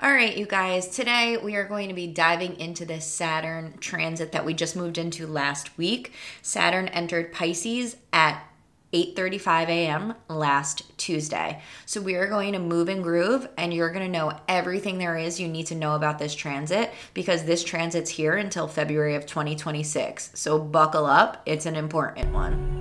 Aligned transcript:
All 0.00 0.12
right, 0.12 0.36
you 0.36 0.46
guys, 0.46 0.86
today 0.86 1.38
we 1.38 1.56
are 1.56 1.66
going 1.66 1.88
to 1.88 1.94
be 1.94 2.06
diving 2.06 2.60
into 2.60 2.84
this 2.84 3.04
Saturn 3.04 3.74
transit 3.80 4.30
that 4.30 4.44
we 4.44 4.54
just 4.54 4.76
moved 4.76 4.96
into 4.96 5.26
last 5.26 5.76
week. 5.76 6.12
Saturn 6.40 6.86
entered 6.86 7.32
Pisces 7.32 7.96
at 8.12 8.40
8:35 8.92 9.66
a.m. 9.66 10.14
last 10.28 10.96
Tuesday. 10.98 11.60
So 11.84 12.00
we 12.00 12.14
are 12.14 12.28
going 12.28 12.52
to 12.52 12.60
move 12.60 12.88
and 12.88 13.02
groove 13.02 13.48
and 13.58 13.74
you're 13.74 13.90
going 13.90 14.06
to 14.06 14.18
know 14.18 14.38
everything 14.46 14.98
there 14.98 15.16
is 15.16 15.40
you 15.40 15.48
need 15.48 15.66
to 15.66 15.74
know 15.74 15.96
about 15.96 16.20
this 16.20 16.36
transit 16.36 16.92
because 17.12 17.42
this 17.42 17.64
transit's 17.64 18.10
here 18.10 18.36
until 18.36 18.68
February 18.68 19.16
of 19.16 19.26
2026. 19.26 20.30
So 20.34 20.60
buckle 20.60 21.06
up, 21.06 21.42
it's 21.44 21.66
an 21.66 21.74
important 21.74 22.32
one. 22.32 22.78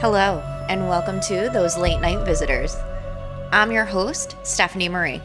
Hello, 0.00 0.42
and 0.70 0.88
welcome 0.88 1.18
to 1.18 1.50
Those 1.52 1.76
Late 1.76 2.00
Night 2.00 2.24
Visitors. 2.24 2.76
I'm 3.50 3.72
your 3.72 3.84
host, 3.84 4.36
Stephanie 4.44 4.88
Marie, 4.88 5.20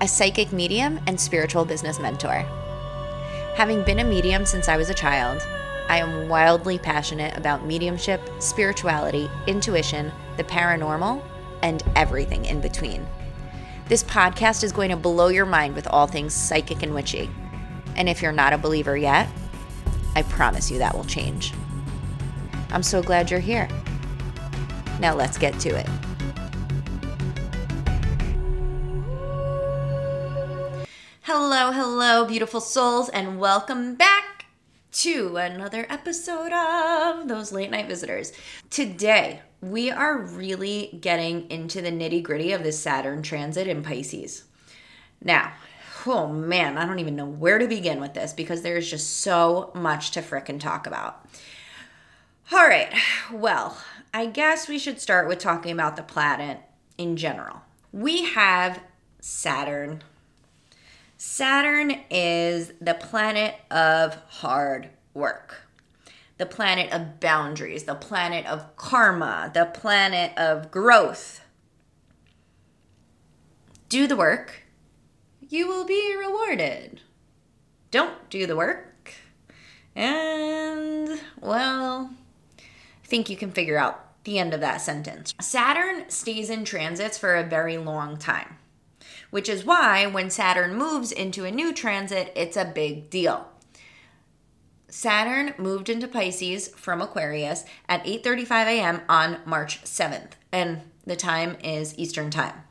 a 0.00 0.06
psychic 0.06 0.52
medium 0.52 1.00
and 1.08 1.20
spiritual 1.20 1.64
business 1.64 1.98
mentor. 1.98 2.46
Having 3.56 3.82
been 3.82 3.98
a 3.98 4.04
medium 4.04 4.46
since 4.46 4.68
I 4.68 4.76
was 4.76 4.88
a 4.88 4.94
child, 4.94 5.44
I 5.88 5.96
am 5.96 6.28
wildly 6.28 6.78
passionate 6.78 7.36
about 7.36 7.66
mediumship, 7.66 8.20
spirituality, 8.38 9.28
intuition, 9.48 10.12
the 10.36 10.44
paranormal, 10.44 11.20
and 11.62 11.82
everything 11.96 12.44
in 12.44 12.60
between. 12.60 13.04
This 13.88 14.04
podcast 14.04 14.62
is 14.62 14.70
going 14.70 14.90
to 14.90 14.96
blow 14.96 15.30
your 15.30 15.46
mind 15.46 15.74
with 15.74 15.88
all 15.88 16.06
things 16.06 16.32
psychic 16.32 16.84
and 16.84 16.94
witchy. 16.94 17.28
And 17.96 18.08
if 18.08 18.22
you're 18.22 18.30
not 18.30 18.52
a 18.52 18.58
believer 18.58 18.96
yet, 18.96 19.28
I 20.14 20.22
promise 20.22 20.70
you 20.70 20.78
that 20.78 20.94
will 20.94 21.02
change. 21.02 21.54
I'm 22.70 22.84
so 22.84 23.02
glad 23.02 23.32
you're 23.32 23.40
here. 23.40 23.68
Now 25.00 25.14
let's 25.14 25.38
get 25.38 25.58
to 25.60 25.70
it. 25.70 25.88
Hello, 31.22 31.72
hello, 31.72 32.26
beautiful 32.26 32.60
souls, 32.60 33.08
and 33.08 33.40
welcome 33.40 33.94
back 33.94 34.44
to 34.92 35.38
another 35.38 35.86
episode 35.88 36.52
of 36.52 37.28
Those 37.28 37.50
Late 37.50 37.70
Night 37.70 37.88
Visitors. 37.88 38.32
Today, 38.68 39.40
we 39.62 39.90
are 39.90 40.18
really 40.18 40.98
getting 41.00 41.50
into 41.50 41.80
the 41.80 41.90
nitty 41.90 42.22
gritty 42.22 42.52
of 42.52 42.62
this 42.62 42.78
Saturn 42.78 43.22
transit 43.22 43.68
in 43.68 43.82
Pisces. 43.82 44.44
Now, 45.22 45.52
oh 46.06 46.28
man, 46.28 46.76
I 46.76 46.84
don't 46.84 46.98
even 46.98 47.16
know 47.16 47.26
where 47.26 47.58
to 47.58 47.66
begin 47.66 48.00
with 48.00 48.12
this 48.12 48.34
because 48.34 48.60
there's 48.60 48.90
just 48.90 49.20
so 49.20 49.70
much 49.74 50.10
to 50.10 50.20
frickin' 50.20 50.60
talk 50.60 50.86
about. 50.86 51.24
All 52.52 52.66
right, 52.66 52.92
well, 53.32 53.78
I 54.12 54.26
guess 54.26 54.66
we 54.66 54.80
should 54.80 55.00
start 55.00 55.28
with 55.28 55.38
talking 55.38 55.70
about 55.70 55.94
the 55.94 56.02
planet 56.02 56.58
in 56.98 57.16
general. 57.16 57.62
We 57.92 58.24
have 58.24 58.80
Saturn. 59.20 60.02
Saturn 61.16 62.00
is 62.10 62.72
the 62.80 62.94
planet 62.94 63.54
of 63.70 64.16
hard 64.28 64.90
work, 65.14 65.68
the 66.38 66.46
planet 66.46 66.92
of 66.92 67.20
boundaries, 67.20 67.84
the 67.84 67.94
planet 67.94 68.44
of 68.46 68.76
karma, 68.76 69.52
the 69.54 69.66
planet 69.66 70.36
of 70.36 70.72
growth. 70.72 71.42
Do 73.88 74.08
the 74.08 74.16
work, 74.16 74.64
you 75.48 75.68
will 75.68 75.84
be 75.84 76.16
rewarded. 76.18 77.00
Don't 77.92 78.28
do 78.28 78.44
the 78.48 78.56
work, 78.56 79.14
and 79.94 81.20
well, 81.40 82.10
think 83.10 83.28
you 83.28 83.36
can 83.36 83.50
figure 83.50 83.76
out 83.76 84.06
the 84.24 84.38
end 84.38 84.54
of 84.54 84.60
that 84.60 84.80
sentence. 84.80 85.34
Saturn 85.40 86.08
stays 86.08 86.48
in 86.48 86.64
transits 86.64 87.18
for 87.18 87.36
a 87.36 87.44
very 87.44 87.76
long 87.76 88.16
time, 88.16 88.56
which 89.30 89.48
is 89.48 89.64
why 89.64 90.06
when 90.06 90.30
Saturn 90.30 90.76
moves 90.76 91.10
into 91.10 91.44
a 91.44 91.50
new 91.50 91.72
transit, 91.72 92.32
it's 92.36 92.56
a 92.56 92.64
big 92.64 93.10
deal. 93.10 93.48
Saturn 94.88 95.54
moved 95.58 95.88
into 95.88 96.08
Pisces 96.08 96.68
from 96.68 97.00
Aquarius 97.00 97.64
at 97.88 98.04
8:35 98.04 98.66
a.m. 98.66 99.00
on 99.08 99.38
March 99.44 99.82
7th, 99.84 100.32
and 100.52 100.82
the 101.04 101.16
time 101.16 101.56
is 101.62 101.96
Eastern 101.98 102.30
Time. 102.30 102.62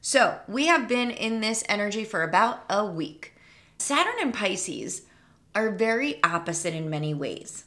So, 0.00 0.40
we 0.46 0.66
have 0.66 0.86
been 0.86 1.10
in 1.10 1.40
this 1.40 1.64
energy 1.66 2.04
for 2.04 2.22
about 2.22 2.64
a 2.68 2.84
week. 2.84 3.34
Saturn 3.78 4.16
and 4.20 4.34
Pisces 4.34 5.02
are 5.54 5.70
very 5.70 6.22
opposite 6.22 6.74
in 6.74 6.90
many 6.90 7.14
ways. 7.14 7.64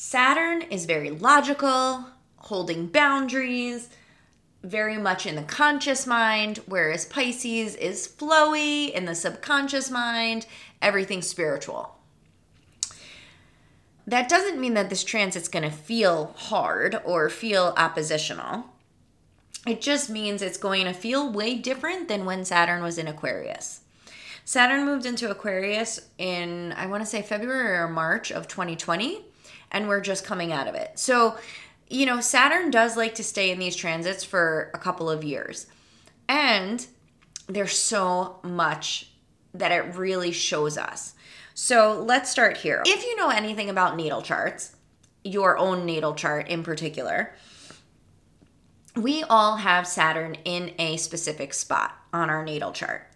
Saturn 0.00 0.62
is 0.62 0.84
very 0.84 1.10
logical, 1.10 2.04
holding 2.36 2.86
boundaries, 2.86 3.90
very 4.62 4.96
much 4.96 5.26
in 5.26 5.34
the 5.34 5.42
conscious 5.42 6.06
mind, 6.06 6.60
whereas 6.66 7.04
Pisces 7.04 7.74
is 7.74 8.06
flowy 8.06 8.92
in 8.92 9.06
the 9.06 9.14
subconscious 9.16 9.90
mind, 9.90 10.46
everything 10.80 11.20
spiritual. 11.20 11.96
That 14.06 14.28
doesn't 14.28 14.60
mean 14.60 14.74
that 14.74 14.88
this 14.88 15.02
transit's 15.02 15.48
going 15.48 15.68
to 15.68 15.76
feel 15.76 16.32
hard 16.36 17.00
or 17.04 17.28
feel 17.28 17.74
oppositional. 17.76 18.66
It 19.66 19.80
just 19.80 20.08
means 20.08 20.42
it's 20.42 20.58
going 20.58 20.84
to 20.84 20.92
feel 20.92 21.32
way 21.32 21.56
different 21.56 22.06
than 22.06 22.24
when 22.24 22.44
Saturn 22.44 22.84
was 22.84 22.98
in 22.98 23.08
Aquarius. 23.08 23.80
Saturn 24.44 24.86
moved 24.86 25.06
into 25.06 25.28
Aquarius 25.28 26.02
in, 26.18 26.72
I 26.74 26.86
want 26.86 27.02
to 27.02 27.06
say 27.06 27.20
February 27.20 27.76
or 27.76 27.88
March 27.88 28.30
of 28.30 28.46
2020 28.46 29.24
and 29.70 29.88
we're 29.88 30.00
just 30.00 30.24
coming 30.24 30.52
out 30.52 30.68
of 30.68 30.74
it. 30.74 30.98
So, 30.98 31.36
you 31.88 32.06
know, 32.06 32.20
Saturn 32.20 32.70
does 32.70 32.96
like 32.96 33.14
to 33.16 33.24
stay 33.24 33.50
in 33.50 33.58
these 33.58 33.76
transits 33.76 34.24
for 34.24 34.70
a 34.74 34.78
couple 34.78 35.10
of 35.10 35.24
years. 35.24 35.66
And 36.28 36.86
there's 37.46 37.76
so 37.78 38.40
much 38.42 39.10
that 39.54 39.72
it 39.72 39.94
really 39.94 40.32
shows 40.32 40.76
us. 40.76 41.14
So 41.54 42.00
let's 42.06 42.30
start 42.30 42.58
here. 42.58 42.82
If 42.86 43.04
you 43.04 43.16
know 43.16 43.30
anything 43.30 43.70
about 43.70 43.96
natal 43.96 44.22
charts, 44.22 44.76
your 45.24 45.58
own 45.58 45.84
natal 45.86 46.14
chart 46.14 46.48
in 46.48 46.62
particular, 46.62 47.34
we 48.94 49.24
all 49.24 49.56
have 49.56 49.86
Saturn 49.86 50.36
in 50.44 50.72
a 50.78 50.96
specific 50.96 51.54
spot 51.54 51.96
on 52.12 52.30
our 52.30 52.44
natal 52.44 52.72
chart. 52.72 53.08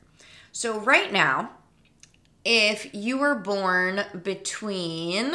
So 0.52 0.80
right 0.80 1.12
now, 1.12 1.50
if 2.44 2.92
you 2.94 3.18
were 3.18 3.34
born 3.34 4.02
between 4.22 5.32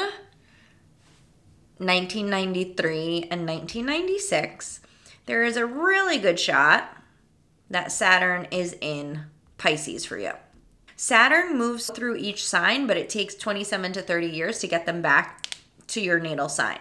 1993 1.79 3.27
and 3.29 3.47
1996, 3.47 4.81
there 5.25 5.43
is 5.43 5.57
a 5.57 5.65
really 5.65 6.17
good 6.17 6.39
shot 6.39 6.97
that 7.69 7.91
Saturn 7.91 8.47
is 8.51 8.75
in 8.81 9.23
Pisces 9.57 10.05
for 10.05 10.17
you. 10.17 10.31
Saturn 10.95 11.57
moves 11.57 11.91
through 11.91 12.16
each 12.16 12.45
sign, 12.45 12.87
but 12.87 12.97
it 12.97 13.09
takes 13.09 13.35
27 13.35 13.93
to 13.93 14.01
30 14.01 14.27
years 14.27 14.59
to 14.59 14.67
get 14.67 14.85
them 14.85 15.01
back 15.01 15.57
to 15.87 16.01
your 16.01 16.19
natal 16.19 16.49
sign. 16.49 16.79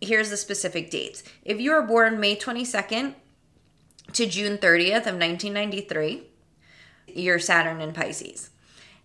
Here's 0.00 0.30
the 0.30 0.36
specific 0.36 0.90
dates. 0.90 1.22
If 1.44 1.60
you 1.60 1.70
were 1.70 1.82
born 1.82 2.18
May 2.18 2.36
22nd 2.36 3.14
to 4.12 4.26
June 4.26 4.58
30th 4.58 5.06
of 5.06 5.16
1993, 5.16 6.24
you're 7.06 7.38
Saturn 7.38 7.80
in 7.80 7.92
Pisces. 7.92 8.50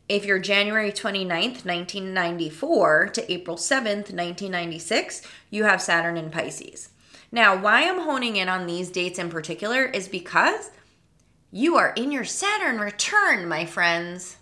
If 0.09 0.25
you're 0.25 0.40
January 0.40 0.92
29th, 0.92 1.66
1994 1.66 3.09
to 3.09 3.31
April 3.31 3.58
7th, 3.58 4.09
1996, 4.09 5.22
you 5.52 5.66
have 5.66 5.84
Saturn 5.84 6.18
in 6.18 6.31
Pisces. 6.31 6.90
Now, 7.31 7.56
why 7.56 7.88
I'm 7.88 8.00
honing 8.00 8.36
in 8.36 8.50
on 8.50 8.66
these 8.66 8.90
dates 8.90 9.19
in 9.19 9.30
particular 9.30 9.86
is 9.86 10.08
because 10.08 10.72
you 11.52 11.78
are 11.78 11.94
in 11.94 12.12
your 12.12 12.25
Saturn 12.25 12.80
return, 12.80 13.48
my 13.48 13.68
friends. 13.68 14.38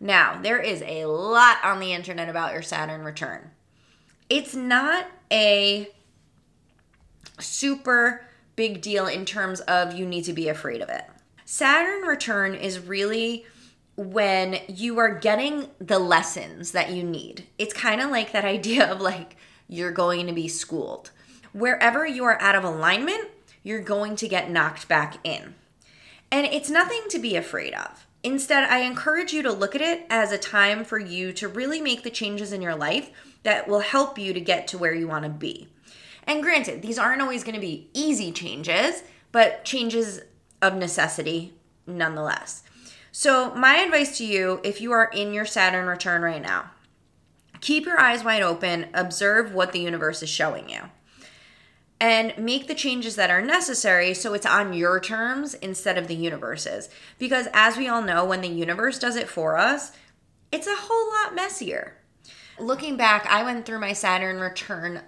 Now, 0.00 0.40
there 0.40 0.60
is 0.60 0.82
a 0.86 1.04
lot 1.04 1.58
on 1.62 1.78
the 1.78 1.92
internet 1.92 2.30
about 2.30 2.54
your 2.54 2.62
Saturn 2.62 3.02
return. 3.02 3.50
It's 4.30 4.54
not 4.54 5.06
a 5.30 5.90
super 7.38 8.24
big 8.56 8.80
deal 8.80 9.06
in 9.06 9.26
terms 9.26 9.60
of 9.60 9.92
you 9.92 10.06
need 10.06 10.24
to 10.24 10.32
be 10.32 10.48
afraid 10.48 10.80
of 10.80 10.88
it. 10.88 11.04
Saturn 11.44 12.04
return 12.04 12.54
is 12.54 12.78
really 12.78 13.44
when 13.96 14.58
you 14.68 14.98
are 14.98 15.18
getting 15.18 15.68
the 15.78 15.98
lessons 15.98 16.72
that 16.72 16.90
you 16.90 17.02
need. 17.02 17.46
It's 17.58 17.74
kind 17.74 18.00
of 18.00 18.10
like 18.10 18.32
that 18.32 18.44
idea 18.56 18.90
of 18.90 19.00
like 19.00 19.36
you're 19.68 19.92
going 19.92 20.26
to 20.26 20.32
be 20.32 20.48
schooled. 20.48 21.10
Wherever 21.52 22.06
you 22.06 22.24
are 22.24 22.40
out 22.40 22.56
of 22.56 22.64
alignment, 22.64 23.28
you're 23.62 23.80
going 23.80 24.16
to 24.16 24.28
get 24.28 24.50
knocked 24.50 24.88
back 24.88 25.18
in. 25.24 25.54
And 26.30 26.46
it's 26.46 26.70
nothing 26.70 27.02
to 27.10 27.18
be 27.18 27.36
afraid 27.36 27.74
of. 27.74 28.06
Instead, 28.22 28.64
I 28.64 28.78
encourage 28.78 29.32
you 29.32 29.42
to 29.42 29.52
look 29.52 29.74
at 29.74 29.80
it 29.80 30.06
as 30.08 30.32
a 30.32 30.38
time 30.38 30.84
for 30.84 30.98
you 30.98 31.32
to 31.34 31.46
really 31.46 31.80
make 31.80 32.02
the 32.02 32.10
changes 32.10 32.52
in 32.52 32.62
your 32.62 32.74
life 32.74 33.10
that 33.42 33.68
will 33.68 33.80
help 33.80 34.18
you 34.18 34.32
to 34.32 34.40
get 34.40 34.66
to 34.68 34.78
where 34.78 34.94
you 34.94 35.06
want 35.06 35.24
to 35.24 35.30
be. 35.30 35.68
And 36.26 36.42
granted, 36.42 36.82
these 36.82 36.98
aren't 36.98 37.20
always 37.20 37.44
going 37.44 37.54
to 37.54 37.60
be 37.60 37.88
easy 37.92 38.32
changes, 38.32 39.02
but 39.30 39.64
changes 39.64 40.22
of 40.62 40.74
necessity 40.74 41.52
nonetheless. 41.86 42.62
So, 43.16 43.54
my 43.54 43.76
advice 43.76 44.18
to 44.18 44.26
you 44.26 44.60
if 44.64 44.80
you 44.80 44.90
are 44.90 45.04
in 45.04 45.32
your 45.32 45.46
Saturn 45.46 45.86
return 45.86 46.22
right 46.22 46.42
now, 46.42 46.72
keep 47.60 47.86
your 47.86 48.00
eyes 48.00 48.24
wide 48.24 48.42
open, 48.42 48.88
observe 48.92 49.54
what 49.54 49.70
the 49.70 49.78
universe 49.78 50.20
is 50.24 50.28
showing 50.28 50.68
you. 50.68 50.80
and 52.00 52.36
make 52.36 52.66
the 52.66 52.74
changes 52.74 53.14
that 53.14 53.30
are 53.30 53.40
necessary 53.40 54.14
so 54.14 54.34
it's 54.34 54.44
on 54.44 54.72
your 54.72 54.98
terms 54.98 55.54
instead 55.54 55.96
of 55.96 56.08
the 56.08 56.16
universe's. 56.16 56.88
Because 57.20 57.46
as 57.54 57.76
we 57.76 57.86
all 57.86 58.02
know, 58.02 58.24
when 58.24 58.40
the 58.40 58.48
universe 58.48 58.98
does 58.98 59.14
it 59.14 59.28
for 59.28 59.56
us, 59.56 59.92
it's 60.50 60.66
a 60.66 60.74
whole 60.74 61.12
lot 61.12 61.36
messier. 61.36 61.96
Looking 62.58 62.96
back, 62.96 63.26
I 63.26 63.44
went 63.44 63.64
through 63.64 63.78
my 63.78 63.92
Saturn 63.92 64.40
return, 64.40 65.02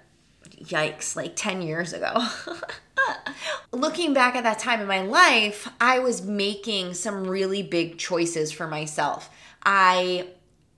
yikes, 0.49 1.17
like 1.17 1.35
10 1.35 1.61
years 1.61 1.93
ago. 1.93 2.25
Looking 3.73 4.15
back 4.15 4.37
at 4.37 4.45
that 4.45 4.59
time 4.59 4.81
in 4.81 4.87
my 4.87 5.03
life, 5.03 5.69
I 5.81 5.99
was 5.99 6.23
making 6.23 6.95
some 6.95 7.27
really 7.27 7.63
big 7.63 7.99
choices 7.99 8.53
for 8.53 8.67
myself. 8.67 9.31
I 9.65 10.29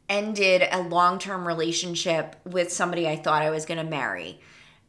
ended 0.08 0.66
a 0.70 0.80
long 0.80 1.18
term 1.18 1.46
relationship 1.46 2.36
with 2.44 2.72
somebody 2.72 3.06
I 3.06 3.16
thought 3.16 3.42
I 3.42 3.50
was 3.50 3.66
going 3.66 3.78
to 3.78 3.88
marry. 3.88 4.40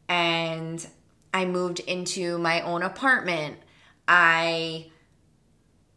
And 0.08 0.84
I 1.32 1.44
moved 1.44 1.80
into 1.80 2.38
my 2.38 2.62
own 2.62 2.82
apartment. 2.82 3.58
I 4.08 4.90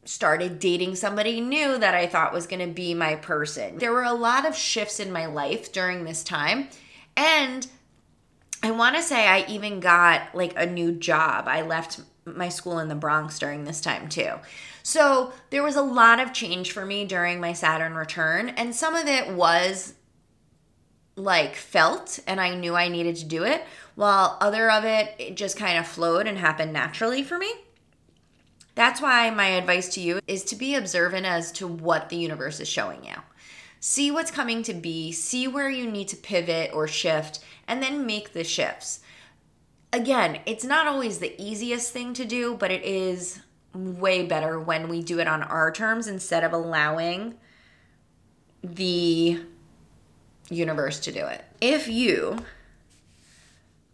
started 0.06 0.60
dating 0.60 0.96
somebody 0.96 1.40
new 1.40 1.78
that 1.78 1.96
I 1.96 2.08
thought 2.08 2.34
was 2.34 2.46
going 2.46 2.68
to 2.68 2.74
be 2.74 2.94
my 2.94 3.16
person. 3.16 3.78
There 3.78 3.94
were 3.94 4.04
a 4.04 4.14
lot 4.14 4.46
of 4.46 4.56
shifts 4.56 5.00
in 5.00 5.12
my 5.12 5.26
life 5.26 5.72
during 5.72 6.04
this 6.04 6.24
time. 6.24 6.68
And 7.16 7.66
I 8.64 8.72
want 8.72 8.96
to 8.96 9.04
say 9.04 9.28
I 9.28 9.46
even 9.50 9.82
got 9.82 10.34
like 10.34 10.54
a 10.56 10.66
new 10.66 10.94
job. 10.94 11.50
I 11.50 11.62
left 11.64 12.00
my 12.26 12.48
school 12.48 12.80
in 12.80 12.88
the 12.88 12.96
Bronx 12.96 13.38
during 13.38 13.66
this 13.66 13.82
time 13.82 14.08
too. 14.08 14.32
So 14.84 15.34
there 15.50 15.64
was 15.64 15.76
a 15.76 15.82
lot 15.82 16.22
of 16.22 16.32
change 16.32 16.72
for 16.72 16.86
me 16.86 17.04
during 17.04 17.42
my 17.42 17.52
Saturn 17.52 17.94
return. 17.94 18.50
And 18.50 18.74
some 18.74 18.96
of 18.96 19.06
it 19.06 19.34
was 19.34 19.96
like 21.18 21.56
felt 21.56 22.20
and 22.26 22.40
I 22.40 22.56
knew 22.56 22.74
I 22.74 22.88
needed 22.88 23.18
to 23.18 23.26
do 23.26 23.44
it, 23.44 23.64
while 23.96 24.38
other 24.40 24.72
of 24.72 24.86
it, 24.86 25.14
it 25.20 25.36
just 25.36 25.58
kind 25.58 25.78
of 25.78 25.86
flowed 25.86 26.26
and 26.26 26.38
happened 26.38 26.74
naturally 26.74 27.22
for 27.22 27.38
me. 27.38 27.54
That's 28.76 29.02
why 29.02 29.30
my 29.30 29.50
advice 29.50 29.94
to 29.96 30.02
you 30.02 30.20
is 30.26 30.44
to 30.46 30.56
be 30.56 30.74
observant 30.74 31.26
as 31.26 31.52
to 31.54 31.68
what 31.68 32.10
the 32.10 32.16
universe 32.16 32.60
is 32.60 32.68
showing 32.68 33.04
you. 33.04 33.14
See 33.86 34.12
what's 34.12 34.32
coming 34.32 34.64
to 34.64 34.74
be, 34.74 35.12
see 35.12 35.46
where 35.46 35.70
you 35.70 35.92
need 35.92 36.08
to 36.08 36.16
pivot 36.16 36.72
or 36.74 36.88
shift, 36.88 37.40
and 37.68 37.84
then 37.84 38.06
make 38.06 38.32
the 38.32 38.46
shifts. 38.46 39.02
Again, 39.92 40.40
it's 40.46 40.64
not 40.64 40.88
always 40.88 41.20
the 41.20 41.36
easiest 41.38 41.92
thing 41.92 42.14
to 42.14 42.24
do, 42.24 42.56
but 42.56 42.72
it 42.72 42.82
is 42.86 43.42
way 43.74 44.26
better 44.26 44.58
when 44.58 44.88
we 44.88 45.04
do 45.04 45.20
it 45.20 45.28
on 45.28 45.44
our 45.44 45.70
terms 45.70 46.08
instead 46.08 46.46
of 46.46 46.54
allowing 46.54 47.36
the 48.64 49.42
universe 50.50 51.02
to 51.02 51.12
do 51.12 51.26
it. 51.26 51.44
If 51.60 51.90
you 51.90 52.38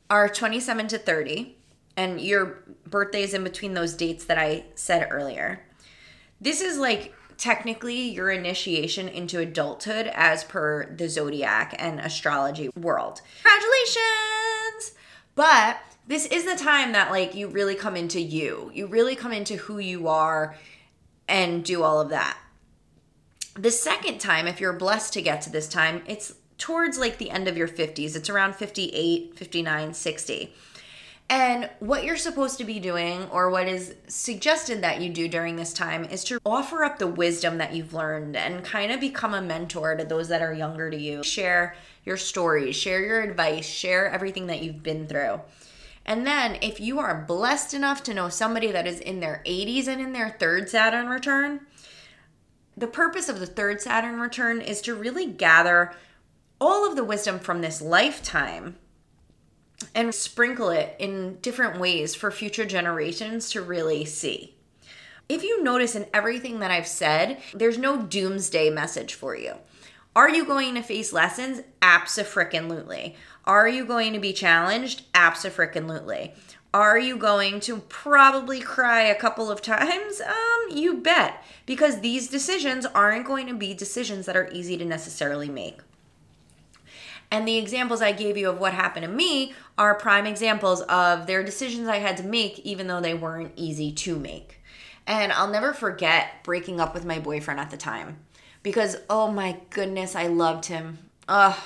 are 0.07 0.29
27 0.29 0.87
to 0.89 0.99
30 0.99 1.57
and 1.97 2.21
your 2.21 2.63
birthday 2.85 3.23
is 3.23 3.33
in 3.33 3.43
between 3.43 3.73
those 3.73 3.95
dates 3.95 4.25
that 4.25 4.37
I 4.37 4.65
said 4.75 5.07
earlier, 5.09 5.65
this 6.39 6.61
is 6.61 6.77
like 6.77 7.15
technically 7.39 8.09
your 8.09 8.29
initiation 8.29 9.07
into 9.07 9.39
adulthood 9.39 10.11
as 10.13 10.43
per 10.43 10.93
the 10.93 11.09
zodiac 11.09 11.73
and 11.79 11.99
astrology 11.99 12.69
world. 12.75 13.21
Congratulations! 13.43 14.95
But 15.35 15.77
this 16.05 16.25
is 16.25 16.43
the 16.43 16.55
time 16.55 16.91
that 16.91 17.11
like 17.11 17.33
you 17.33 17.47
really 17.47 17.75
come 17.75 17.95
into 17.95 18.19
you. 18.19 18.69
You 18.73 18.87
really 18.87 19.15
come 19.15 19.31
into 19.31 19.55
who 19.55 19.79
you 19.79 20.07
are 20.07 20.55
and 21.27 21.63
do 21.63 21.83
all 21.83 22.01
of 22.01 22.09
that. 22.09 22.37
The 23.53 23.71
second 23.71 24.19
time, 24.19 24.47
if 24.47 24.59
you're 24.59 24.73
blessed 24.73 25.13
to 25.13 25.21
get 25.21 25.41
to 25.43 25.49
this 25.49 25.67
time, 25.67 26.01
it's 26.05 26.35
towards 26.57 26.97
like 26.97 27.17
the 27.17 27.29
end 27.29 27.47
of 27.47 27.57
your 27.57 27.67
50s. 27.67 28.15
It's 28.15 28.29
around 28.29 28.55
58, 28.55 29.37
59, 29.37 29.93
60. 29.93 30.53
And 31.29 31.69
what 31.77 32.03
you're 32.03 32.17
supposed 32.17 32.57
to 32.57 32.63
be 32.63 32.79
doing, 32.79 33.27
or 33.29 33.51
what 33.51 33.67
is 33.67 33.93
suggested 34.07 34.81
that 34.81 34.99
you 34.99 35.09
do 35.09 35.27
during 35.27 35.57
this 35.57 35.73
time, 35.73 36.05
is 36.05 36.23
to 36.23 36.39
offer 36.43 36.83
up 36.83 36.97
the 36.97 37.05
wisdom 37.05 37.59
that 37.59 37.75
you've 37.75 37.93
learned 37.93 38.35
and 38.35 38.65
kind 38.65 38.91
of 38.91 38.99
become 38.99 39.35
a 39.35 39.41
mentor 39.41 39.95
to 39.95 40.03
those 40.03 40.29
that 40.29 40.41
are 40.41 40.53
younger 40.53 40.89
to 40.89 40.97
you. 40.97 41.23
Share 41.23 41.75
your 42.03 42.17
stories, 42.17 42.75
share 42.75 43.01
your 43.01 43.21
advice, 43.21 43.67
share 43.67 44.09
everything 44.09 44.47
that 44.47 44.63
you've 44.63 44.81
been 44.81 45.05
through. 45.05 45.41
And 46.03 46.25
then, 46.25 46.57
if 46.63 46.79
you 46.79 46.97
are 46.97 47.23
blessed 47.27 47.75
enough 47.75 48.01
to 48.03 48.13
know 48.15 48.29
somebody 48.29 48.71
that 48.71 48.87
is 48.87 48.99
in 48.99 49.19
their 49.19 49.43
80s 49.45 49.87
and 49.87 50.01
in 50.01 50.13
their 50.13 50.31
third 50.39 50.67
Saturn 50.67 51.09
return, 51.09 51.67
the 52.75 52.87
purpose 52.87 53.29
of 53.29 53.39
the 53.39 53.45
third 53.45 53.81
Saturn 53.81 54.19
return 54.19 54.61
is 54.61 54.81
to 54.81 54.95
really 54.95 55.27
gather 55.27 55.93
all 56.59 56.89
of 56.89 56.95
the 56.95 57.03
wisdom 57.03 57.37
from 57.37 57.61
this 57.61 57.83
lifetime 57.83 58.77
and 59.95 60.13
sprinkle 60.13 60.69
it 60.69 60.95
in 60.99 61.37
different 61.41 61.79
ways 61.79 62.15
for 62.15 62.31
future 62.31 62.65
generations 62.65 63.49
to 63.51 63.61
really 63.61 64.05
see. 64.05 64.55
If 65.27 65.43
you 65.43 65.63
notice 65.63 65.95
in 65.95 66.07
everything 66.13 66.59
that 66.59 66.71
I've 66.71 66.87
said, 66.87 67.39
there's 67.53 67.77
no 67.77 68.01
doomsday 68.01 68.69
message 68.71 69.13
for 69.13 69.35
you. 69.35 69.53
Are 70.15 70.29
you 70.29 70.43
going 70.43 70.73
to 70.75 70.81
face 70.81 71.13
lessons? 71.13 71.61
Absolutely. 71.81 73.15
Are 73.45 73.67
you 73.67 73.85
going 73.85 74.13
to 74.13 74.19
be 74.19 74.33
challenged? 74.33 75.03
Absolutely. 75.13 76.33
Are 76.73 76.99
you 76.99 77.17
going 77.17 77.59
to 77.61 77.77
probably 77.89 78.59
cry 78.59 79.01
a 79.03 79.15
couple 79.15 79.51
of 79.51 79.61
times? 79.61 80.21
Um, 80.69 80.77
you 80.77 80.97
bet, 80.97 81.43
because 81.65 82.01
these 82.01 82.27
decisions 82.27 82.85
aren't 82.85 83.25
going 83.25 83.47
to 83.47 83.55
be 83.55 83.73
decisions 83.73 84.25
that 84.25 84.35
are 84.35 84.49
easy 84.51 84.77
to 84.77 84.85
necessarily 84.85 85.49
make. 85.49 85.79
And 87.31 87.47
the 87.47 87.57
examples 87.57 88.01
I 88.01 88.11
gave 88.11 88.37
you 88.37 88.49
of 88.49 88.59
what 88.59 88.73
happened 88.73 89.05
to 89.05 89.11
me 89.11 89.53
are 89.77 89.93
prime 89.95 90.25
examples 90.25 90.81
of 90.81 91.27
their 91.27 91.43
decisions 91.43 91.87
I 91.87 91.97
had 91.97 92.17
to 92.17 92.23
make, 92.23 92.59
even 92.59 92.87
though 92.87 93.01
they 93.01 93.13
weren't 93.13 93.53
easy 93.55 93.91
to 93.91 94.17
make. 94.17 94.61
And 95.05 95.31
I'll 95.31 95.49
never 95.49 95.73
forget 95.73 96.43
breaking 96.43 96.79
up 96.79 96.93
with 96.93 97.05
my 97.05 97.19
boyfriend 97.19 97.59
at 97.59 97.69
the 97.69 97.77
time 97.77 98.19
because, 98.63 98.97
oh 99.09 99.31
my 99.31 99.57
goodness, 99.69 100.15
I 100.15 100.27
loved 100.27 100.65
him. 100.65 100.97
Ugh, 101.27 101.57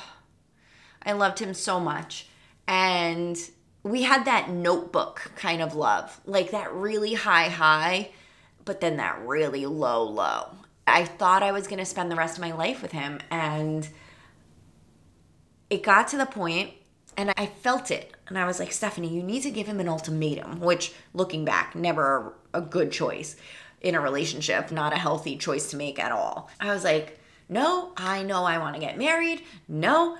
I 1.05 1.13
loved 1.13 1.39
him 1.39 1.53
so 1.53 1.79
much. 1.79 2.27
And 2.67 3.37
we 3.83 4.03
had 4.03 4.25
that 4.25 4.49
notebook 4.49 5.31
kind 5.35 5.61
of 5.61 5.75
love, 5.75 6.19
like 6.25 6.51
that 6.51 6.73
really 6.73 7.13
high 7.13 7.49
high, 7.49 8.11
but 8.63 8.79
then 8.79 8.97
that 8.97 9.25
really 9.25 9.65
low 9.65 10.03
low. 10.03 10.49
I 10.87 11.05
thought 11.05 11.43
I 11.43 11.51
was 11.51 11.67
going 11.67 11.79
to 11.79 11.85
spend 11.85 12.11
the 12.11 12.15
rest 12.15 12.37
of 12.37 12.41
my 12.41 12.51
life 12.51 12.81
with 12.81 12.91
him. 12.91 13.19
And 13.29 13.87
it 15.69 15.83
got 15.83 16.07
to 16.09 16.17
the 16.17 16.25
point 16.25 16.71
and 17.17 17.33
I 17.37 17.45
felt 17.45 17.91
it. 17.91 18.13
And 18.27 18.37
I 18.37 18.45
was 18.45 18.59
like, 18.59 18.71
Stephanie, 18.71 19.13
you 19.13 19.21
need 19.21 19.43
to 19.43 19.51
give 19.51 19.67
him 19.67 19.79
an 19.79 19.89
ultimatum, 19.89 20.59
which 20.59 20.93
looking 21.13 21.45
back, 21.45 21.75
never 21.75 22.33
a, 22.53 22.61
good 22.61 22.91
choice 22.91 23.35
in 23.81 23.95
a 23.95 24.01
relationship, 24.01 24.71
not 24.71 24.93
a 24.93 24.97
healthy 24.97 25.35
choice 25.35 25.69
to 25.71 25.77
make 25.77 25.99
at 25.99 26.11
all. 26.11 26.49
I 26.59 26.73
was 26.73 26.83
like, 26.83 27.19
no, 27.49 27.91
I 27.97 28.23
know 28.23 28.45
I 28.45 28.57
want 28.57 28.75
to 28.75 28.81
get 28.81 28.97
married. 28.97 29.43
No, 29.67 30.17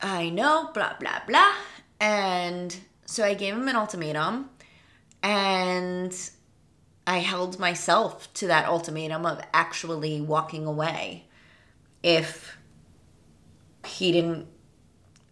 I 0.00 0.30
know, 0.30 0.70
blah, 0.72 0.94
blah, 0.98 1.20
blah. 1.26 1.52
And 2.00 2.74
so 3.04 3.24
I 3.24 3.34
gave 3.34 3.54
him 3.54 3.68
an 3.68 3.76
ultimatum 3.76 4.50
and 5.22 6.30
I 7.06 7.18
held 7.18 7.58
myself 7.58 8.32
to 8.34 8.46
that 8.46 8.66
ultimatum 8.66 9.26
of 9.26 9.42
actually 9.52 10.20
walking 10.20 10.66
away 10.66 11.26
if 12.02 12.56
he 13.84 14.12
didn't 14.12 14.46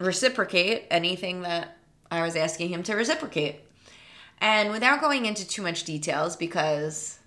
reciprocate 0.00 0.86
anything 0.90 1.42
that 1.42 1.76
I 2.10 2.22
was 2.22 2.34
asking 2.34 2.70
him 2.70 2.82
to 2.84 2.94
reciprocate. 2.94 3.60
And 4.38 4.70
without 4.70 5.00
going 5.00 5.26
into 5.26 5.46
too 5.46 5.62
much 5.62 5.84
details, 5.84 6.34
because 6.34 7.18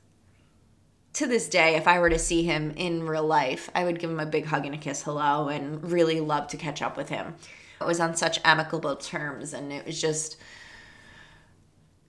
to 1.14 1.28
this 1.28 1.48
day, 1.48 1.76
if 1.76 1.88
I 1.88 2.00
were 2.00 2.10
to 2.10 2.18
see 2.18 2.44
him 2.44 2.72
in 2.72 3.06
real 3.06 3.26
life, 3.26 3.70
I 3.76 3.84
would 3.84 4.00
give 4.00 4.10
him 4.10 4.20
a 4.20 4.26
big 4.26 4.46
hug 4.46 4.66
and 4.66 4.74
a 4.74 4.80
kiss 4.80 5.04
hello 5.04 5.48
and 5.48 5.92
really 5.92 6.20
love 6.20 6.48
to 6.48 6.58
catch 6.58 6.82
up 6.82 6.98
with 6.98 7.10
him. 7.10 7.36
It 7.80 7.86
was 7.86 8.00
on 8.00 8.16
such 8.16 8.40
amicable 8.44 8.96
terms, 8.96 9.54
and 9.54 9.72
it 9.72 9.86
was 9.86 10.02
just. 10.02 10.38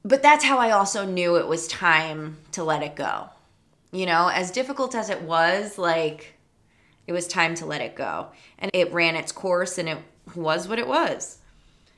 But 0.04 0.22
that's 0.22 0.44
how 0.44 0.58
I 0.58 0.70
also 0.70 1.04
knew 1.04 1.36
it 1.36 1.46
was 1.46 1.66
time 1.66 2.38
to 2.52 2.64
let 2.64 2.82
it 2.82 2.96
go. 2.96 3.28
You 3.92 4.06
know, 4.06 4.28
as 4.28 4.50
difficult 4.50 4.94
as 4.94 5.10
it 5.10 5.22
was, 5.22 5.78
like, 5.78 6.34
it 7.06 7.12
was 7.12 7.26
time 7.26 7.54
to 7.56 7.66
let 7.66 7.80
it 7.80 7.94
go. 7.94 8.28
And 8.58 8.70
it 8.74 8.92
ran 8.92 9.16
its 9.16 9.32
course 9.32 9.78
and 9.78 9.88
it 9.88 9.98
was 10.34 10.68
what 10.68 10.78
it 10.78 10.88
was. 10.88 11.38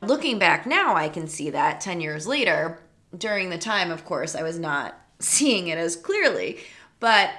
Looking 0.02 0.38
back 0.38 0.66
now, 0.66 0.94
I 0.94 1.08
can 1.08 1.26
see 1.26 1.50
that 1.50 1.80
10 1.80 2.00
years 2.00 2.26
later. 2.26 2.80
During 3.16 3.50
the 3.50 3.58
time, 3.58 3.90
of 3.90 4.04
course, 4.04 4.34
I 4.34 4.42
was 4.42 4.58
not 4.58 4.98
seeing 5.18 5.68
it 5.68 5.78
as 5.78 5.96
clearly, 5.96 6.58
but 7.00 7.30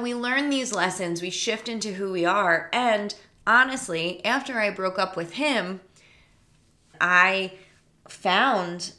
we 0.00 0.14
learn 0.14 0.50
these 0.50 0.72
lessons, 0.72 1.22
we 1.22 1.30
shift 1.30 1.68
into 1.68 1.94
who 1.94 2.12
we 2.12 2.24
are. 2.24 2.68
And 2.72 3.14
honestly, 3.46 4.24
after 4.24 4.60
I 4.60 4.70
broke 4.70 4.98
up 4.98 5.16
with 5.16 5.34
him, 5.34 5.80
I 7.00 7.52
found 8.08 8.92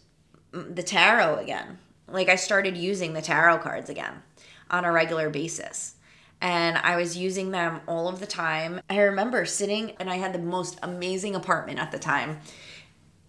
the 0.52 0.84
tarot 0.84 1.38
again. 1.38 1.80
Like 2.08 2.30
I 2.30 2.36
started 2.36 2.78
using 2.78 3.14
the 3.14 3.22
tarot 3.22 3.60
cards 3.60 3.90
again 3.90 4.24
on 4.70 4.86
a 4.86 4.92
regular 4.92 5.30
basis 5.30 5.97
and 6.42 6.78
I 6.78 6.96
was 6.98 7.18
using 7.18 7.52
them 7.52 7.82
all 7.88 8.08
of 8.08 8.20
the 8.20 8.28
time. 8.28 8.82
I 8.90 9.00
remember 9.00 9.46
sitting 9.46 9.94
and 10.00 10.10
I 10.10 10.18
had 10.18 10.34
the 10.34 10.40
most 10.40 10.78
amazing 10.84 11.36
apartment 11.36 11.80
at 11.80 11.92
the 11.92 12.00
time 12.00 12.40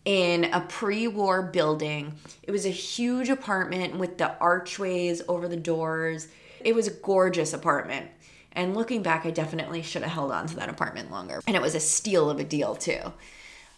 in 0.04 0.44
a 0.44 0.60
pre 0.62 1.08
war 1.08 1.42
building. 1.42 2.14
It 2.42 2.50
was 2.50 2.66
a 2.66 2.70
huge 2.70 3.28
apartment 3.28 3.98
with 3.98 4.18
the 4.18 4.36
archways 4.38 5.22
over 5.28 5.48
the 5.48 5.56
doors. 5.56 6.28
It 6.60 6.74
was 6.74 6.86
a 6.86 6.92
gorgeous 6.92 7.52
apartment. 7.52 8.10
And 8.52 8.74
looking 8.74 9.02
back, 9.02 9.24
I 9.24 9.30
definitely 9.30 9.82
should 9.82 10.02
have 10.02 10.10
held 10.10 10.32
on 10.32 10.46
to 10.48 10.56
that 10.56 10.68
apartment 10.68 11.10
longer. 11.10 11.40
And 11.46 11.54
it 11.54 11.62
was 11.62 11.74
a 11.74 11.80
steal 11.80 12.28
of 12.30 12.40
a 12.40 12.44
deal, 12.44 12.74
too. 12.74 13.12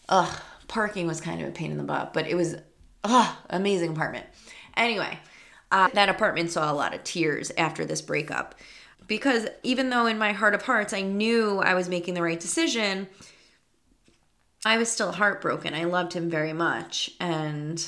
Ugh, 0.09 0.41
parking 0.69 1.07
was 1.07 1.21
kind 1.21 1.43
of 1.43 1.49
a 1.49 1.53
pain 1.53 1.71
in 1.71 1.77
the 1.77 1.85
butt, 1.85 2.13
but 2.15 2.27
it 2.27 2.35
was, 2.35 2.57
ugh, 3.05 3.37
amazing 3.51 3.91
apartment. 3.91 4.27
Anyway, 4.77 5.19
uh, 5.73 5.89
that 5.95 6.09
apartment 6.09 6.51
saw 6.51 6.73
a 6.73 6.75
lot 6.75 6.95
of 6.95 7.05
tears 7.05 7.53
after 7.59 7.85
this 7.85 8.01
breakup 8.01 8.55
because 9.11 9.49
even 9.65 9.91
though 9.91 10.07
in 10.07 10.17
my 10.19 10.31
heart 10.31 10.55
of 10.55 10.63
hearts 10.63 10.93
I 10.93 11.01
knew 11.01 11.59
I 11.59 11.75
was 11.75 11.89
making 11.89 12.15
the 12.15 12.23
right 12.23 12.39
decision, 12.39 13.09
I 14.65 14.79
was 14.79 14.89
still 14.89 15.11
heartbroken. 15.11 15.75
I 15.75 15.83
loved 15.83 16.13
him 16.13 16.31
very 16.31 16.53
much. 16.53 17.11
And, 17.19 17.85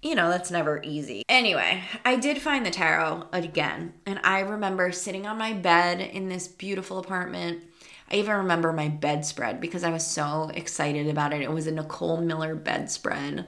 you 0.00 0.14
know, 0.14 0.30
that's 0.30 0.52
never 0.52 0.80
easy. 0.84 1.24
Anyway, 1.28 1.82
I 2.04 2.14
did 2.14 2.40
find 2.40 2.64
the 2.64 2.70
tarot 2.70 3.26
again. 3.32 3.94
And 4.06 4.20
I 4.22 4.40
remember 4.40 4.92
sitting 4.92 5.26
on 5.26 5.38
my 5.38 5.54
bed 5.54 6.00
in 6.00 6.28
this 6.28 6.46
beautiful 6.46 7.00
apartment. 7.00 7.64
I 8.08 8.14
even 8.14 8.36
remember 8.36 8.72
my 8.72 8.86
bedspread 8.90 9.60
because 9.60 9.82
I 9.82 9.90
was 9.90 10.06
so 10.06 10.52
excited 10.54 11.08
about 11.08 11.32
it. 11.32 11.42
It 11.42 11.50
was 11.50 11.66
a 11.66 11.72
Nicole 11.72 12.20
Miller 12.20 12.54
bedspread 12.54 13.46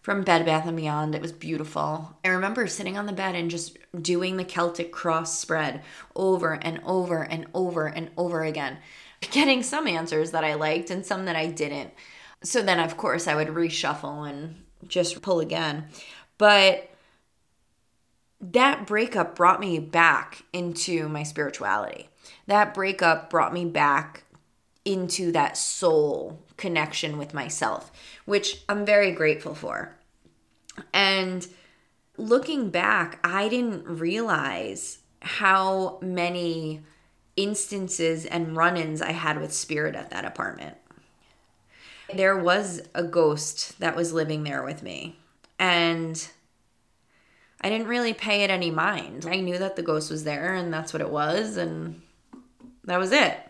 from 0.00 0.22
Bed 0.22 0.46
Bath 0.46 0.66
and 0.66 0.76
Beyond. 0.76 1.14
It 1.14 1.22
was 1.22 1.32
beautiful. 1.32 2.16
I 2.24 2.28
remember 2.28 2.66
sitting 2.66 2.96
on 2.96 3.06
the 3.06 3.12
bed 3.12 3.34
and 3.34 3.50
just 3.50 3.76
doing 4.00 4.36
the 4.36 4.44
Celtic 4.44 4.92
cross 4.92 5.38
spread 5.38 5.82
over 6.16 6.52
and 6.54 6.80
over 6.84 7.22
and 7.22 7.46
over 7.54 7.86
and 7.86 8.10
over 8.16 8.42
again, 8.42 8.78
getting 9.20 9.62
some 9.62 9.86
answers 9.86 10.30
that 10.30 10.44
I 10.44 10.54
liked 10.54 10.90
and 10.90 11.04
some 11.04 11.26
that 11.26 11.36
I 11.36 11.46
didn't. 11.46 11.92
So 12.42 12.62
then, 12.62 12.80
of 12.80 12.96
course, 12.96 13.26
I 13.26 13.34
would 13.34 13.48
reshuffle 13.48 14.28
and 14.28 14.64
just 14.88 15.20
pull 15.20 15.40
again. 15.40 15.88
But 16.38 16.88
that 18.40 18.86
breakup 18.86 19.36
brought 19.36 19.60
me 19.60 19.78
back 19.78 20.42
into 20.54 21.08
my 21.08 21.22
spirituality. 21.22 22.08
That 22.46 22.72
breakup 22.72 23.28
brought 23.28 23.52
me 23.52 23.66
back 23.66 24.24
into 24.84 25.32
that 25.32 25.56
soul 25.56 26.42
connection 26.56 27.18
with 27.18 27.34
myself, 27.34 27.90
which 28.24 28.62
I'm 28.68 28.86
very 28.86 29.12
grateful 29.12 29.54
for. 29.54 29.96
And 30.92 31.46
looking 32.16 32.70
back, 32.70 33.18
I 33.22 33.48
didn't 33.48 33.84
realize 33.84 34.98
how 35.20 35.98
many 36.00 36.80
instances 37.36 38.24
and 38.24 38.56
run 38.56 38.76
ins 38.76 39.02
I 39.02 39.12
had 39.12 39.40
with 39.40 39.52
spirit 39.52 39.94
at 39.94 40.10
that 40.10 40.24
apartment. 40.24 40.76
There 42.14 42.36
was 42.36 42.82
a 42.94 43.04
ghost 43.04 43.78
that 43.78 43.94
was 43.94 44.12
living 44.12 44.42
there 44.42 44.64
with 44.64 44.82
me, 44.82 45.16
and 45.58 46.28
I 47.60 47.68
didn't 47.68 47.86
really 47.86 48.14
pay 48.14 48.42
it 48.42 48.50
any 48.50 48.70
mind. 48.70 49.26
I 49.26 49.36
knew 49.36 49.58
that 49.58 49.76
the 49.76 49.82
ghost 49.82 50.10
was 50.10 50.24
there, 50.24 50.54
and 50.54 50.72
that's 50.72 50.92
what 50.92 51.02
it 51.02 51.10
was, 51.10 51.56
and 51.56 52.02
that 52.84 52.98
was 52.98 53.12
it 53.12 53.49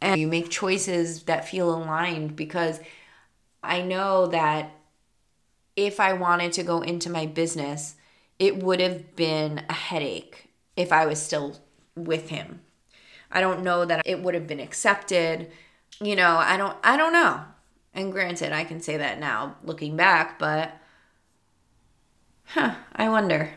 and 0.00 0.20
you 0.20 0.26
make 0.26 0.50
choices 0.50 1.24
that 1.24 1.48
feel 1.48 1.74
aligned 1.74 2.36
because 2.36 2.80
I 3.62 3.82
know 3.82 4.26
that 4.28 4.72
if 5.76 6.00
I 6.00 6.12
wanted 6.12 6.52
to 6.54 6.62
go 6.62 6.80
into 6.80 7.10
my 7.10 7.26
business, 7.26 7.96
it 8.38 8.62
would 8.62 8.80
have 8.80 9.14
been 9.16 9.64
a 9.68 9.74
headache 9.74 10.48
if 10.76 10.92
I 10.92 11.06
was 11.06 11.22
still 11.22 11.58
with 11.94 12.30
him. 12.30 12.60
I 13.30 13.40
don't 13.40 13.62
know 13.62 13.84
that 13.84 14.02
it 14.06 14.22
would 14.22 14.34
have 14.34 14.46
been 14.46 14.60
accepted. 14.60 15.50
You 16.00 16.16
know, 16.16 16.36
I 16.38 16.56
don't 16.56 16.76
I 16.82 16.96
don't 16.96 17.12
know. 17.12 17.44
And 17.92 18.12
granted, 18.12 18.52
I 18.52 18.64
can 18.64 18.80
say 18.80 18.96
that 18.96 19.18
now 19.18 19.56
looking 19.64 19.96
back, 19.96 20.38
but 20.38 20.76
huh, 22.46 22.74
I 22.94 23.08
wonder. 23.08 23.50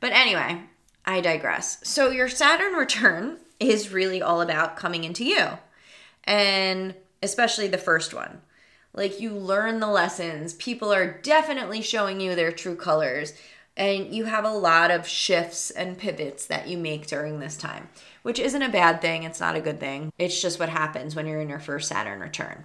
But 0.00 0.12
anyway, 0.12 0.62
I 1.04 1.20
digress. 1.20 1.78
So 1.82 2.10
your 2.10 2.28
Saturn 2.28 2.72
return 2.74 3.38
is 3.60 3.92
really 3.92 4.20
all 4.20 4.40
about 4.40 4.76
coming 4.76 5.04
into 5.04 5.24
you. 5.24 5.48
And 6.24 6.94
especially 7.22 7.68
the 7.68 7.78
first 7.78 8.14
one. 8.14 8.40
Like 8.92 9.20
you 9.20 9.32
learn 9.32 9.80
the 9.80 9.88
lessons, 9.88 10.54
people 10.54 10.92
are 10.92 11.20
definitely 11.20 11.82
showing 11.82 12.20
you 12.20 12.34
their 12.34 12.52
true 12.52 12.76
colors, 12.76 13.32
and 13.76 14.14
you 14.14 14.26
have 14.26 14.44
a 14.44 14.50
lot 14.50 14.92
of 14.92 15.08
shifts 15.08 15.70
and 15.72 15.98
pivots 15.98 16.46
that 16.46 16.68
you 16.68 16.78
make 16.78 17.08
during 17.08 17.40
this 17.40 17.56
time, 17.56 17.88
which 18.22 18.38
isn't 18.38 18.62
a 18.62 18.68
bad 18.68 19.00
thing. 19.00 19.24
It's 19.24 19.40
not 19.40 19.56
a 19.56 19.60
good 19.60 19.80
thing. 19.80 20.12
It's 20.16 20.40
just 20.40 20.60
what 20.60 20.68
happens 20.68 21.16
when 21.16 21.26
you're 21.26 21.40
in 21.40 21.48
your 21.48 21.58
first 21.58 21.88
Saturn 21.88 22.20
return. 22.20 22.64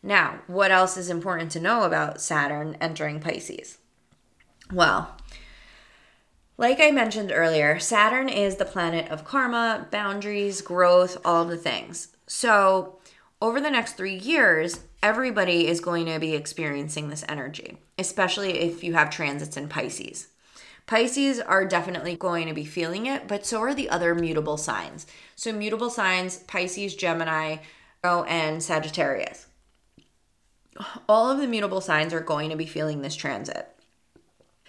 Now, 0.00 0.40
what 0.46 0.70
else 0.70 0.96
is 0.96 1.08
important 1.08 1.50
to 1.52 1.60
know 1.60 1.82
about 1.82 2.20
Saturn 2.20 2.76
entering 2.80 3.18
Pisces? 3.18 3.78
Well, 4.72 5.16
like 6.62 6.78
I 6.78 6.92
mentioned 6.92 7.32
earlier, 7.34 7.80
Saturn 7.80 8.28
is 8.28 8.54
the 8.54 8.64
planet 8.64 9.10
of 9.10 9.24
karma, 9.24 9.88
boundaries, 9.90 10.60
growth, 10.60 11.16
all 11.24 11.44
the 11.44 11.56
things. 11.56 12.14
So, 12.28 13.00
over 13.40 13.60
the 13.60 13.68
next 13.68 13.94
three 13.94 14.14
years, 14.14 14.78
everybody 15.02 15.66
is 15.66 15.80
going 15.80 16.06
to 16.06 16.20
be 16.20 16.34
experiencing 16.34 17.08
this 17.08 17.24
energy, 17.28 17.78
especially 17.98 18.60
if 18.60 18.84
you 18.84 18.92
have 18.92 19.10
transits 19.10 19.56
in 19.56 19.68
Pisces. 19.68 20.28
Pisces 20.86 21.40
are 21.40 21.66
definitely 21.66 22.14
going 22.14 22.46
to 22.46 22.54
be 22.54 22.64
feeling 22.64 23.06
it, 23.06 23.26
but 23.26 23.44
so 23.44 23.60
are 23.60 23.74
the 23.74 23.90
other 23.90 24.14
mutable 24.14 24.56
signs. 24.56 25.08
So, 25.34 25.52
mutable 25.52 25.90
signs 25.90 26.38
Pisces, 26.44 26.94
Gemini, 26.94 27.56
oh, 28.04 28.22
and 28.22 28.62
Sagittarius. 28.62 29.48
All 31.08 31.28
of 31.28 31.38
the 31.38 31.48
mutable 31.48 31.80
signs 31.80 32.14
are 32.14 32.20
going 32.20 32.50
to 32.50 32.56
be 32.56 32.66
feeling 32.66 33.02
this 33.02 33.16
transit. 33.16 33.68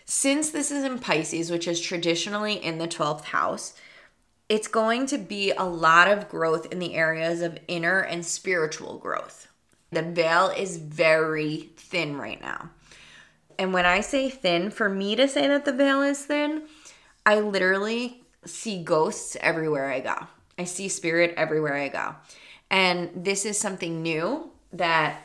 Since 0.05 0.49
this 0.49 0.71
is 0.71 0.83
in 0.83 0.99
Pisces, 0.99 1.49
which 1.49 1.67
is 1.67 1.79
traditionally 1.79 2.53
in 2.53 2.77
the 2.77 2.87
12th 2.87 3.25
house, 3.25 3.73
it's 4.49 4.67
going 4.67 5.05
to 5.07 5.17
be 5.17 5.51
a 5.51 5.63
lot 5.63 6.09
of 6.09 6.29
growth 6.29 6.71
in 6.71 6.79
the 6.79 6.95
areas 6.95 7.41
of 7.41 7.57
inner 7.67 7.99
and 7.99 8.25
spiritual 8.25 8.97
growth. 8.97 9.47
The 9.91 10.01
veil 10.01 10.49
is 10.49 10.77
very 10.77 11.69
thin 11.77 12.17
right 12.17 12.41
now. 12.41 12.69
And 13.57 13.73
when 13.73 13.85
I 13.85 14.01
say 14.01 14.29
thin, 14.29 14.71
for 14.71 14.89
me 14.89 15.15
to 15.15 15.27
say 15.27 15.47
that 15.47 15.65
the 15.65 15.71
veil 15.71 16.01
is 16.01 16.25
thin, 16.25 16.63
I 17.25 17.39
literally 17.39 18.23
see 18.45 18.83
ghosts 18.83 19.37
everywhere 19.39 19.91
I 19.91 19.99
go. 19.99 20.27
I 20.57 20.65
see 20.65 20.89
spirit 20.89 21.33
everywhere 21.37 21.75
I 21.75 21.87
go. 21.87 22.15
And 22.69 23.11
this 23.15 23.45
is 23.45 23.57
something 23.57 24.01
new 24.01 24.51
that 24.71 25.21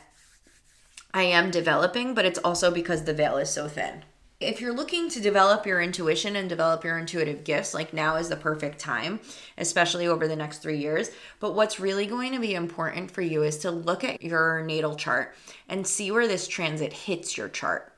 I 1.13 1.23
am 1.23 1.51
developing, 1.51 2.13
but 2.13 2.25
it's 2.25 2.39
also 2.39 2.71
because 2.71 3.03
the 3.03 3.13
veil 3.13 3.37
is 3.37 3.49
so 3.49 3.67
thin. 3.67 4.03
If 4.39 4.61
you're 4.61 4.73
looking 4.73 5.09
to 5.09 5.19
develop 5.19 5.65
your 5.65 5.81
intuition 5.81 6.37
and 6.37 6.47
develop 6.47 6.85
your 6.85 6.97
intuitive 6.97 7.43
gifts, 7.43 7.73
like 7.73 7.91
now 7.91 8.15
is 8.15 8.29
the 8.29 8.37
perfect 8.37 8.79
time, 8.79 9.19
especially 9.57 10.07
over 10.07 10.29
the 10.29 10.35
next 10.37 10.59
three 10.59 10.77
years. 10.77 11.11
But 11.41 11.55
what's 11.55 11.81
really 11.81 12.05
going 12.05 12.31
to 12.31 12.39
be 12.39 12.55
important 12.55 13.11
for 13.11 13.21
you 13.21 13.43
is 13.43 13.57
to 13.59 13.71
look 13.71 14.05
at 14.05 14.21
your 14.21 14.61
natal 14.61 14.95
chart 14.95 15.35
and 15.67 15.85
see 15.85 16.09
where 16.09 16.25
this 16.25 16.47
transit 16.47 16.93
hits 16.93 17.37
your 17.37 17.49
chart. 17.49 17.91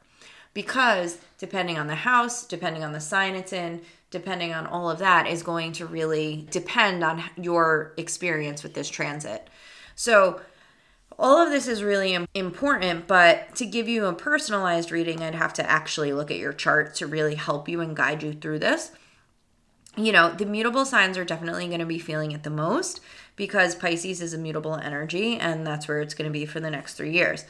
Because 0.56 1.20
depending 1.38 1.78
on 1.78 1.86
the 1.86 1.94
house, 1.94 2.44
depending 2.48 2.84
on 2.84 2.92
the 2.92 3.00
sign 3.00 3.36
it's 3.36 3.54
in, 3.54 3.82
depending 4.10 4.52
on 4.52 4.66
all 4.66 4.90
of 4.90 4.98
that, 4.98 5.28
is 5.28 5.44
going 5.44 5.74
to 5.74 5.86
really 5.86 6.48
depend 6.50 7.04
on 7.04 7.24
your 7.40 7.94
experience 7.98 8.64
with 8.64 8.74
this 8.74 8.90
transit. 8.90 9.48
So, 9.94 10.42
all 11.22 11.38
of 11.38 11.52
this 11.52 11.68
is 11.68 11.84
really 11.84 12.18
important, 12.34 13.06
but 13.06 13.56
to 13.56 13.66
give 13.66 13.88
you 13.88 14.08
a 14.08 14.14
personalized 14.14 14.92
reading, 14.92 15.22
I'd 15.22 15.36
have 15.36 15.54
to 15.54 15.70
actually 15.70 16.12
look 16.14 16.32
at 16.32 16.40
your 16.40 16.52
chart 16.52 16.96
to 16.96 17.06
really 17.06 17.36
help 17.36 17.70
you 17.70 17.80
and 17.80 17.96
guide 17.96 18.24
you 18.24 18.34
through 18.34 18.60
this. 18.60 18.92
You 19.96 20.12
know, 20.12 20.32
the 20.32 20.48
mutable 20.48 20.84
signs 20.84 21.20
are 21.20 21.24
definitely 21.24 21.68
going 21.68 21.80
to 21.80 21.86
be 21.86 22.00
feeling 22.00 22.32
it 22.32 22.42
the 22.42 22.50
most 22.50 23.02
because 23.36 23.76
Pisces 23.76 24.20
is 24.20 24.34
a 24.34 24.38
mutable 24.38 24.76
energy 24.76 25.38
and 25.38 25.66
that's 25.68 25.88
where 25.88 26.00
it's 26.00 26.16
going 26.16 26.30
to 26.30 26.34
be 26.34 26.48
for 26.48 26.60
the 26.60 26.72
next 26.72 26.96
three 26.96 27.12
years. 27.12 27.46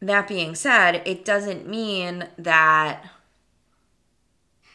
That 0.00 0.26
being 0.26 0.54
said, 0.54 1.02
it 1.04 1.26
doesn't 1.26 1.68
mean 1.68 2.28
that 2.38 3.04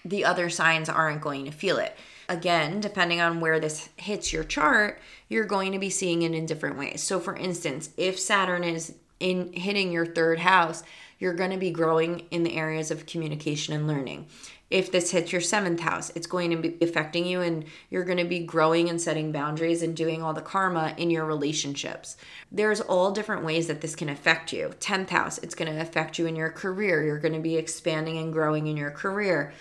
the 0.05 0.23
other 0.23 0.49
signs 0.49 0.87
aren't 0.87 1.21
going 1.21 1.45
to 1.45 1.51
feel 1.51 1.77
it 1.77 1.95
again, 2.31 2.79
depending 2.79 3.19
on 3.19 3.41
where 3.41 3.59
this 3.59 3.89
hits 3.97 4.31
your 4.31 4.45
chart, 4.45 4.99
you're 5.27 5.45
going 5.45 5.73
to 5.73 5.79
be 5.79 5.89
seeing 5.89 6.21
it 6.21 6.33
in 6.33 6.45
different 6.45 6.77
ways. 6.77 7.03
So, 7.03 7.19
for 7.19 7.35
instance, 7.35 7.89
if 7.97 8.17
Saturn 8.17 8.63
is 8.63 8.95
in 9.19 9.51
hitting 9.53 9.91
your 9.91 10.05
third 10.05 10.39
house, 10.39 10.81
you're 11.19 11.33
going 11.33 11.51
to 11.51 11.57
be 11.57 11.69
growing 11.69 12.21
in 12.31 12.43
the 12.43 12.55
areas 12.55 12.89
of 12.89 13.05
communication 13.05 13.75
and 13.75 13.85
learning. 13.85 14.27
If 14.71 14.93
this 14.93 15.11
hits 15.11 15.33
your 15.33 15.41
seventh 15.41 15.81
house, 15.81 16.11
it's 16.15 16.25
going 16.25 16.51
to 16.51 16.55
be 16.55 16.77
affecting 16.81 17.25
you, 17.25 17.41
and 17.41 17.65
you're 17.89 18.05
going 18.05 18.17
to 18.17 18.23
be 18.23 18.39
growing 18.39 18.89
and 18.89 18.99
setting 18.99 19.33
boundaries 19.33 19.83
and 19.83 19.93
doing 19.95 20.23
all 20.23 20.33
the 20.33 20.41
karma 20.41 20.95
in 20.97 21.09
your 21.09 21.25
relationships. 21.25 22.15
There's 22.49 22.79
all 22.79 23.11
different 23.11 23.43
ways 23.43 23.67
that 23.67 23.81
this 23.81 23.97
can 23.97 24.07
affect 24.07 24.53
you. 24.53 24.71
10th 24.79 25.09
house, 25.09 25.37
it's 25.39 25.55
going 25.55 25.71
to 25.71 25.81
affect 25.81 26.17
you 26.17 26.25
in 26.25 26.37
your 26.37 26.49
career. 26.49 27.03
You're 27.03 27.19
going 27.19 27.33
to 27.33 27.41
be 27.41 27.57
expanding 27.57 28.17
and 28.17 28.31
growing 28.31 28.67
in 28.67 28.77
your 28.77 28.91
career 28.91 29.51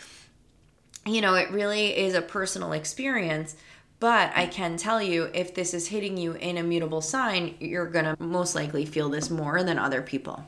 you 1.14 1.20
know, 1.20 1.34
it 1.34 1.50
really 1.50 1.96
is 1.96 2.14
a 2.14 2.22
personal 2.22 2.72
experience, 2.72 3.56
But 4.00 4.32
I 4.34 4.46
can 4.46 4.78
tell 4.78 5.00
you 5.02 5.30
if 5.34 5.54
this 5.54 5.74
is 5.74 5.88
hitting 5.88 6.16
you 6.16 6.32
in 6.32 6.56
a 6.56 6.62
mutable 6.62 7.02
sign, 7.02 7.54
you're 7.60 7.86
to 7.90 8.16
most 8.18 8.54
likely 8.54 8.86
feel 8.86 9.10
this 9.10 9.28
more 9.30 9.62
than 9.62 9.78
other 9.78 10.00
people. 10.00 10.42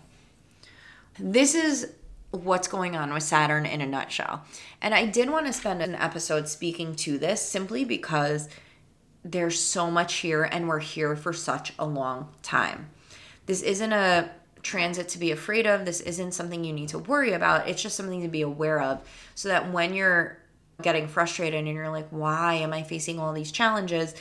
This 1.19 1.55
is 1.55 1.93
what's 2.31 2.67
going 2.67 2.97
on 2.97 3.13
with 3.13 3.23
Saturn 3.23 3.67
in 3.67 3.83
a 3.83 3.87
nutshell. 3.87 4.43
And 4.81 4.95
I 4.95 5.05
did 5.05 5.29
want 5.29 5.47
to 5.47 5.53
spend 5.53 5.83
an 5.83 5.95
episode 5.95 6.49
speaking 6.49 6.95
to 6.97 7.19
this 7.19 7.43
simply 7.43 7.85
because 7.85 8.49
there's 9.23 9.61
so 9.61 9.91
much 9.91 10.15
here 10.15 10.45
and 10.45 10.67
we're 10.67 10.81
here 10.81 11.15
for 11.15 11.35
such 11.35 11.75
a 11.79 11.85
long 11.85 12.31
time. 12.43 12.89
This 13.45 13.61
isn't 13.61 13.93
a 13.93 14.31
transit 14.63 15.09
to 15.11 15.19
be 15.19 15.31
afraid 15.31 15.67
of. 15.67 15.85
This 15.85 16.01
isn't 16.01 16.33
something 16.33 16.65
you 16.65 16.73
need 16.73 16.89
to 16.89 16.99
worry 16.99 17.33
about. 17.33 17.69
It's 17.69 17.83
just 17.83 17.97
something 17.97 18.23
to 18.23 18.29
be 18.29 18.41
aware 18.41 18.81
of 18.81 19.07
so 19.35 19.51
that 19.51 19.71
when 19.71 19.93
you're 19.93 20.39
getting 20.83 21.09
frustrated 21.09 21.59
and 21.59 21.69
you're 21.69 21.91
like, 21.91 22.09
why 22.11 22.55
am 22.55 22.73
I 22.73 22.83
facing 22.83 23.19
all 23.19 23.33
these 23.33 23.53
challenges? 23.53 24.15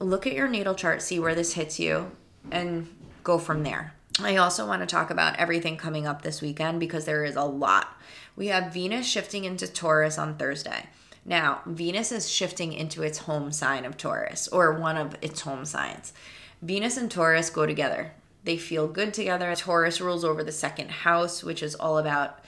Look 0.00 0.26
at 0.26 0.34
your 0.34 0.48
natal 0.48 0.74
chart, 0.74 1.02
see 1.02 1.18
where 1.18 1.34
this 1.34 1.54
hits 1.54 1.78
you, 1.78 2.10
and 2.50 2.88
go 3.24 3.38
from 3.38 3.62
there. 3.62 3.94
I 4.20 4.36
also 4.36 4.66
want 4.66 4.80
to 4.80 4.86
talk 4.86 5.10
about 5.10 5.36
everything 5.36 5.76
coming 5.76 6.06
up 6.06 6.22
this 6.22 6.40
weekend 6.40 6.80
because 6.80 7.04
there 7.04 7.24
is 7.24 7.36
a 7.36 7.44
lot. 7.44 7.88
We 8.34 8.46
have 8.48 8.72
Venus 8.72 9.06
shifting 9.06 9.44
into 9.44 9.66
Taurus 9.66 10.18
on 10.18 10.36
Thursday. 10.36 10.86
Now, 11.24 11.60
Venus 11.66 12.12
is 12.12 12.30
shifting 12.30 12.72
into 12.72 13.02
its 13.02 13.18
home 13.18 13.52
sign 13.52 13.84
of 13.84 13.96
Taurus 13.96 14.48
or 14.48 14.78
one 14.78 14.96
of 14.96 15.16
its 15.20 15.40
home 15.40 15.64
signs. 15.64 16.12
Venus 16.62 16.96
and 16.96 17.10
Taurus 17.10 17.50
go 17.50 17.66
together. 17.66 18.12
They 18.44 18.56
feel 18.56 18.86
good 18.86 19.12
together. 19.12 19.54
Taurus 19.56 20.00
rules 20.00 20.24
over 20.24 20.44
the 20.44 20.52
second 20.52 20.90
house, 20.90 21.42
which 21.42 21.62
is 21.62 21.74
all 21.74 21.98
about 21.98 22.44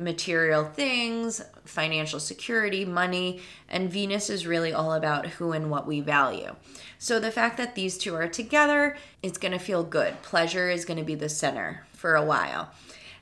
material 0.00 0.64
things, 0.64 1.42
financial 1.64 2.18
security, 2.18 2.84
money, 2.84 3.40
and 3.68 3.92
Venus 3.92 4.30
Aries 4.30 4.46
really 4.46 4.72
all 4.72 4.94
about 4.94 5.26
who 5.26 5.52
and 5.52 5.70
what 5.70 5.86
we 5.86 6.00
value. 6.00 6.56
So 6.98 7.20
the 7.20 7.30
fact 7.30 7.56
that 7.58 7.74
these 7.74 7.98
two 7.98 8.14
are 8.14 8.28
together, 8.28 8.96
it's 9.22 9.38
going 9.38 9.52
to 9.52 9.58
feel 9.58 9.84
good. 9.84 10.22
Pleasure 10.22 10.70
is 10.70 10.84
going 10.84 10.98
to 10.98 11.04
be 11.04 11.14
the 11.14 11.28
center 11.28 11.86
for 11.92 12.16
a 12.16 12.24
while 12.24 12.70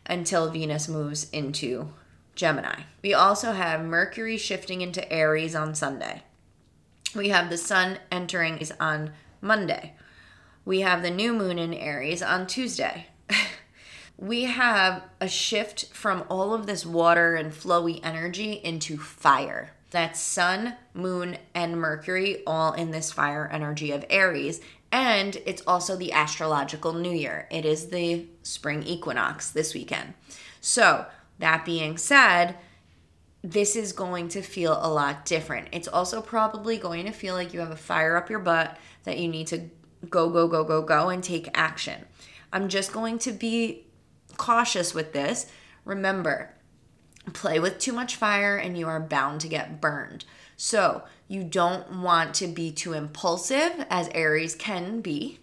until 0.07 0.51
Venus 0.51 0.89
moves 0.89 1.29
into 1.31 1.93
Gemini. 2.35 2.83
We 3.03 3.13
also 3.13 3.53
have 3.53 3.85
Mercury 3.85 4.39
shifting 4.39 4.81
into 4.81 5.13
Aries 5.13 5.55
on 5.55 5.75
Sunday. 5.75 6.23
We 7.15 7.31
have 7.31 7.51
the 7.51 7.59
Sun 7.59 7.99
entering 8.11 8.59
is 8.59 8.73
on 8.81 9.13
Monday 9.41 9.95
we 10.69 10.81
have 10.81 11.01
the 11.01 11.11
new 11.11 11.33
moon 11.33 11.59
in 11.59 11.73
Aries 11.73 12.23
on 12.23 12.47
Tuesday. 12.47 13.07
We 14.19 14.45
have 14.45 15.05
a 15.21 15.29
shift 15.29 15.87
from 15.93 16.25
all 16.29 16.53
of 16.53 16.67
this 16.67 16.85
water 16.85 17.37
and 17.37 17.53
flowy 17.53 18.01
energy 18.03 18.53
into 18.53 18.99
fire. 18.99 19.71
That's 19.91 20.21
Sun, 20.21 20.75
Moon, 20.93 21.39
and 21.55 21.81
Mercury 21.81 22.43
all 22.45 22.73
in 22.73 22.91
this 22.91 23.13
fire 23.13 23.49
energy 23.51 23.93
of 23.93 24.05
Aries. 24.11 24.61
And 24.91 25.37
it's 25.47 25.63
also 25.67 25.97
the 25.97 26.13
astrological 26.13 26.93
new 26.93 27.13
year. 27.13 27.47
It 27.51 27.65
is 27.65 27.87
the 27.87 28.27
spring 28.43 28.83
equinox 28.83 29.51
this 29.51 29.73
weekend. 29.73 30.15
So, 30.61 31.07
that 31.39 31.65
being 31.65 31.97
said, 31.97 32.57
this 33.43 33.77
is 33.77 33.93
going 33.93 34.29
to 34.31 34.43
feel 34.43 34.79
a 34.83 34.91
lot 34.91 35.25
different. 35.25 35.69
It's 35.71 35.87
also 35.87 36.21
probably 36.21 36.77
going 36.77 37.07
to 37.07 37.13
feel 37.13 37.35
like 37.35 37.55
you 37.55 37.61
have 37.61 37.71
a 37.71 37.77
fire 37.77 38.17
up 38.17 38.29
your 38.29 38.41
butt 38.41 38.77
that 39.05 39.19
you 39.19 39.29
need 39.29 39.47
to 39.49 39.71
go, 40.11 40.29
go, 40.29 40.49
go, 40.49 40.65
go, 40.65 40.83
go, 40.83 41.09
and 41.09 41.23
take 41.23 41.49
action. 41.55 42.05
I'm 42.53 42.69
just 42.69 42.93
going 42.93 43.19
to 43.21 43.33
be 43.33 43.85
cautious 44.39 44.95
with 44.95 45.13
this. 45.13 45.51
Remember, 45.85 46.55
play 47.35 47.61
with 47.61 47.79
too 47.79 47.93
much 47.93 48.17
fire 48.17 48.57
and 48.57 48.79
you 48.79 48.89
are 48.89 49.01
bound 49.01 49.43
to 49.43 49.49
get 49.49 49.81
burned. 49.81 50.25
So, 50.57 51.03
you 51.29 51.45
don't 51.45 52.01
want 52.03 52.35
to 52.37 52.47
be 52.47 52.73
too 52.73 52.95
impulsive, 52.95 53.85
as 53.91 54.09
Aries 54.09 54.55
can 54.55 55.03
be. 55.03 55.39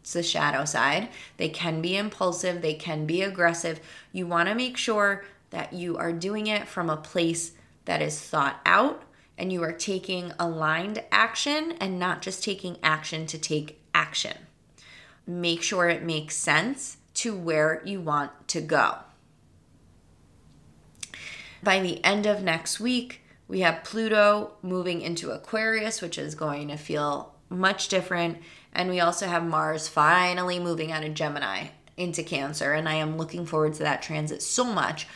It's 0.00 0.12
the 0.12 0.22
shadow 0.22 0.64
side. 0.64 1.08
They 1.36 1.48
can 1.48 1.80
be 1.80 1.96
impulsive, 1.96 2.60
they 2.60 2.74
can 2.74 3.06
be 3.06 3.22
aggressive. 3.22 3.80
You 4.12 4.26
want 4.26 4.48
to 4.48 4.54
make 4.54 4.76
sure 4.76 5.24
that 5.50 5.72
you 5.72 5.96
are 5.96 6.12
doing 6.12 6.48
it 6.48 6.66
from 6.66 6.90
a 6.90 6.96
place 6.96 7.52
that 7.84 8.02
is 8.02 8.20
thought 8.20 8.60
out 8.66 9.04
and 9.38 9.52
you 9.52 9.62
are 9.62 9.72
taking 9.72 10.32
aligned 10.38 11.02
action 11.10 11.74
and 11.80 11.98
not 11.98 12.22
just 12.22 12.44
taking 12.44 12.76
action 12.82 13.26
to 13.26 13.38
take 13.38 13.80
action. 13.94 14.36
Make 15.26 15.62
sure 15.62 15.88
it 15.88 16.02
makes 16.02 16.36
sense 16.36 16.98
to 17.14 17.34
where 17.34 17.82
you 17.84 18.00
want 18.00 18.48
to 18.48 18.60
go. 18.60 18.96
By 21.62 21.80
the 21.80 22.04
end 22.04 22.26
of 22.26 22.42
next 22.42 22.78
week, 22.78 23.22
we 23.48 23.60
have 23.60 23.84
Pluto 23.84 24.52
moving 24.62 25.00
into 25.00 25.30
Aquarius, 25.30 26.02
which 26.02 26.18
is 26.18 26.34
going 26.34 26.68
to 26.68 26.76
feel 26.76 27.34
much 27.48 27.88
different. 27.88 28.38
And 28.72 28.90
we 28.90 29.00
also 29.00 29.26
have 29.26 29.44
Mars 29.44 29.88
finally 29.88 30.58
moving 30.58 30.92
out 30.92 31.04
of 31.04 31.14
Gemini 31.14 31.68
into 31.96 32.22
Cancer. 32.22 32.72
And 32.72 32.88
I 32.88 32.94
am 32.94 33.16
looking 33.16 33.46
forward 33.46 33.74
to 33.74 33.84
that 33.84 34.02
transit 34.02 34.42
so 34.42 34.64
much 34.64 35.06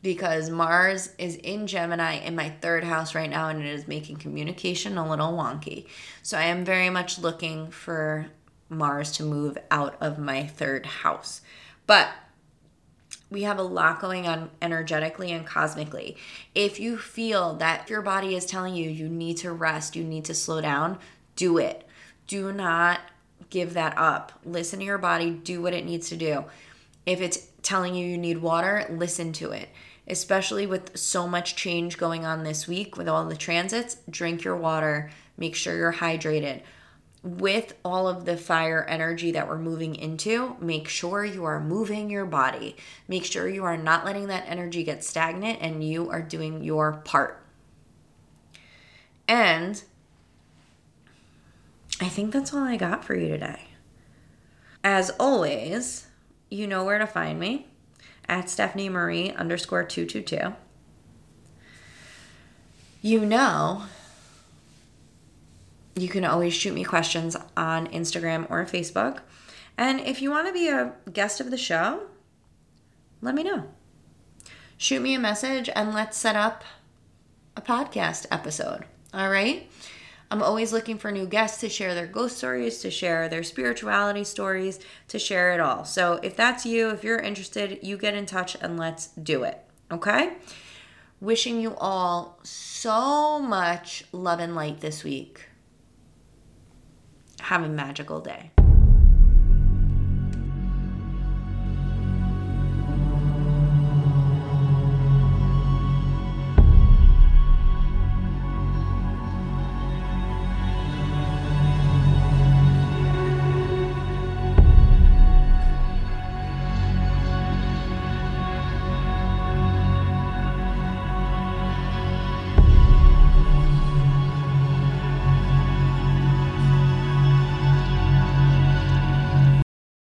because 0.00 0.48
Mars 0.48 1.12
is 1.18 1.36
in 1.36 1.66
Gemini 1.66 2.14
in 2.20 2.36
my 2.36 2.50
third 2.50 2.84
house 2.84 3.14
right 3.14 3.28
now 3.28 3.48
and 3.48 3.60
it 3.60 3.66
is 3.66 3.88
making 3.88 4.16
communication 4.16 4.96
a 4.96 5.08
little 5.08 5.32
wonky. 5.32 5.86
So 6.22 6.38
I 6.38 6.44
am 6.44 6.64
very 6.64 6.90
much 6.90 7.18
looking 7.18 7.70
for 7.70 8.26
Mars 8.68 9.12
to 9.12 9.22
move 9.22 9.58
out 9.70 9.96
of 10.00 10.18
my 10.18 10.46
third 10.46 10.86
house. 10.86 11.40
But 11.86 12.08
we 13.30 13.42
have 13.42 13.58
a 13.58 13.62
lot 13.62 14.00
going 14.00 14.26
on 14.26 14.50
energetically 14.62 15.32
and 15.32 15.46
cosmically. 15.46 16.16
If 16.54 16.80
you 16.80 16.96
feel 16.96 17.54
that 17.54 17.90
your 17.90 18.02
body 18.02 18.34
is 18.34 18.46
telling 18.46 18.74
you 18.74 18.88
you 18.90 19.08
need 19.08 19.36
to 19.38 19.52
rest, 19.52 19.96
you 19.96 20.04
need 20.04 20.24
to 20.26 20.34
slow 20.34 20.60
down, 20.60 20.98
do 21.36 21.58
it. 21.58 21.86
Do 22.26 22.52
not 22.52 23.00
give 23.50 23.74
that 23.74 23.96
up. 23.96 24.32
Listen 24.44 24.78
to 24.80 24.84
your 24.84 24.98
body, 24.98 25.30
do 25.30 25.62
what 25.62 25.74
it 25.74 25.84
needs 25.84 26.08
to 26.10 26.16
do. 26.16 26.44
If 27.06 27.20
it's 27.20 27.46
telling 27.62 27.94
you 27.94 28.06
you 28.06 28.18
need 28.18 28.38
water, 28.38 28.86
listen 28.90 29.32
to 29.34 29.52
it 29.52 29.68
especially 30.08 30.66
with 30.66 30.96
so 30.96 31.28
much 31.28 31.54
change 31.54 31.98
going 31.98 32.24
on 32.24 32.42
this 32.42 32.66
week 32.66 32.96
with 32.96 33.08
all 33.08 33.24
the 33.26 33.36
transits, 33.36 33.98
drink 34.08 34.42
your 34.42 34.56
water, 34.56 35.10
make 35.36 35.54
sure 35.54 35.76
you're 35.76 35.92
hydrated. 35.92 36.62
With 37.22 37.74
all 37.84 38.06
of 38.06 38.24
the 38.24 38.36
fire 38.36 38.84
energy 38.88 39.32
that 39.32 39.48
we're 39.48 39.58
moving 39.58 39.96
into, 39.96 40.56
make 40.60 40.88
sure 40.88 41.24
you 41.24 41.44
are 41.44 41.60
moving 41.60 42.10
your 42.10 42.26
body. 42.26 42.76
Make 43.08 43.24
sure 43.24 43.48
you 43.48 43.64
are 43.64 43.76
not 43.76 44.04
letting 44.04 44.28
that 44.28 44.44
energy 44.46 44.84
get 44.84 45.02
stagnant 45.02 45.58
and 45.60 45.82
you 45.82 46.10
are 46.10 46.22
doing 46.22 46.62
your 46.62 46.92
part. 47.04 47.42
And 49.26 49.82
I 52.00 52.08
think 52.08 52.32
that's 52.32 52.54
all 52.54 52.62
I 52.62 52.76
got 52.76 53.04
for 53.04 53.14
you 53.14 53.28
today. 53.28 53.62
As 54.84 55.10
always, 55.18 56.06
you 56.48 56.66
know 56.66 56.84
where 56.84 56.98
to 56.98 57.06
find 57.06 57.40
me 57.40 57.66
at 58.28 58.48
Stephanie 58.48 58.88
Marie 58.88 59.32
underscore 59.32 59.84
222. 59.84 60.54
You 63.02 63.24
know, 63.24 63.84
you 66.00 66.08
can 66.08 66.24
always 66.24 66.54
shoot 66.54 66.74
me 66.74 66.84
questions 66.84 67.36
on 67.56 67.86
Instagram 67.88 68.50
or 68.50 68.64
Facebook. 68.64 69.20
And 69.76 70.00
if 70.00 70.20
you 70.20 70.30
want 70.30 70.46
to 70.46 70.52
be 70.52 70.68
a 70.68 70.94
guest 71.12 71.40
of 71.40 71.50
the 71.50 71.56
show, 71.56 72.02
let 73.20 73.34
me 73.34 73.42
know. 73.42 73.64
Shoot 74.76 75.02
me 75.02 75.14
a 75.14 75.18
message 75.18 75.68
and 75.74 75.94
let's 75.94 76.16
set 76.16 76.36
up 76.36 76.64
a 77.56 77.60
podcast 77.60 78.26
episode. 78.30 78.84
All 79.12 79.28
right? 79.28 79.68
I'm 80.30 80.42
always 80.42 80.72
looking 80.72 80.98
for 80.98 81.10
new 81.10 81.26
guests 81.26 81.60
to 81.60 81.68
share 81.68 81.94
their 81.94 82.06
ghost 82.06 82.36
stories, 82.36 82.78
to 82.80 82.90
share 82.90 83.28
their 83.28 83.42
spirituality 83.42 84.24
stories, 84.24 84.78
to 85.08 85.18
share 85.18 85.54
it 85.54 85.60
all. 85.60 85.84
So 85.84 86.20
if 86.22 86.36
that's 86.36 86.66
you, 86.66 86.90
if 86.90 87.02
you're 87.02 87.18
interested, 87.18 87.78
you 87.82 87.96
get 87.96 88.14
in 88.14 88.26
touch 88.26 88.56
and 88.60 88.78
let's 88.78 89.08
do 89.08 89.42
it. 89.44 89.58
Okay? 89.90 90.34
Wishing 91.20 91.60
you 91.60 91.74
all 91.76 92.38
so 92.42 93.38
much 93.40 94.04
love 94.12 94.38
and 94.38 94.54
light 94.54 94.80
this 94.80 95.02
week. 95.02 95.47
Have 97.40 97.62
a 97.62 97.68
magical 97.68 98.20
day. 98.20 98.50